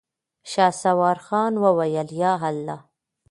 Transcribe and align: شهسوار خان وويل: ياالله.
شهسوار 0.51 1.17
خان 1.25 1.53
وويل: 1.63 2.09
ياالله. 2.21 2.79